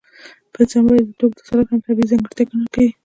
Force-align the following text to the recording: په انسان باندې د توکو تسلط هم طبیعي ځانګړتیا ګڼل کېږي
په 0.53 0.57
انسان 0.63 0.83
باندې 0.87 1.03
د 1.07 1.11
توکو 1.19 1.37
تسلط 1.39 1.67
هم 1.71 1.79
طبیعي 1.85 2.09
ځانګړتیا 2.11 2.45
ګڼل 2.49 2.67
کېږي 2.73 2.91